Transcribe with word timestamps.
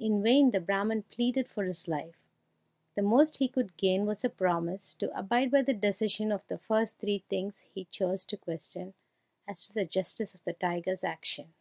In 0.00 0.24
vain 0.24 0.50
the 0.50 0.58
Brahman 0.58 1.04
pleaded 1.04 1.46
for 1.46 1.62
his 1.66 1.86
life; 1.86 2.16
the 2.96 3.00
most 3.02 3.36
he 3.36 3.46
could 3.46 3.76
gain 3.76 4.06
was 4.06 4.24
a 4.24 4.28
promise 4.28 4.92
to 4.94 5.16
abide 5.16 5.52
by 5.52 5.62
the 5.62 5.72
decision 5.72 6.32
of 6.32 6.44
the 6.48 6.58
first 6.58 6.98
three 6.98 7.22
things 7.28 7.60
he 7.72 7.84
chose 7.84 8.24
to 8.24 8.36
question 8.36 8.94
as 9.46 9.64
to 9.68 9.72
the 9.72 9.84
justice 9.84 10.34
of 10.34 10.42
the 10.42 10.54
tiger's 10.54 11.04
action. 11.04 11.54